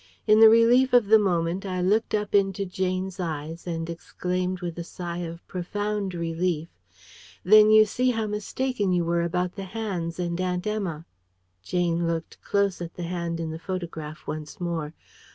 [0.25, 4.79] In the relief of the moment, I looked up into Jane's eyes, and exclaimed with
[4.79, 6.69] a sigh of profound relief:
[7.43, 11.05] "Then you see how mistaken you were about the hands and Aunt Emma!"
[11.61, 14.95] Jane looked close at the hand in the photograph once more.